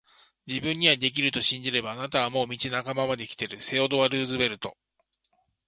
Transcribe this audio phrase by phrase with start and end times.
[0.47, 4.83] 自分にはできると信じれば、あなたはもう道半ばまで来ている～セオドア・ルーズベルト～